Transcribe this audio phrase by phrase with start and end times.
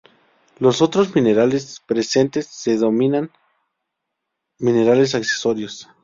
[0.57, 3.29] Los otros minerales presentes, se denominan
[4.57, 5.89] minerales accesorios.